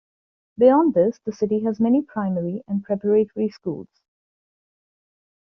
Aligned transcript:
Beyond 0.57 0.95
this, 0.95 1.19
the 1.23 1.31
city 1.31 1.59
has 1.65 1.79
many 1.79 2.01
Primary 2.01 2.63
and 2.67 2.83
Preparatory 2.83 3.49
Schools. 3.49 4.01